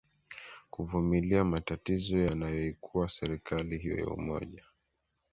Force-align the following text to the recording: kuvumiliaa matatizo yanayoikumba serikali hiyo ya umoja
kuvumiliaa 0.69 1.43
matatizo 1.43 2.17
yanayoikumba 2.17 3.09
serikali 3.09 3.77
hiyo 3.77 3.97
ya 3.97 4.07
umoja 4.07 4.63